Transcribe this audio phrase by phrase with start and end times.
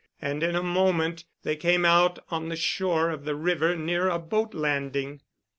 [0.19, 4.17] And in a moment they came out on the shore of the river near a
[4.17, 5.21] boat landing.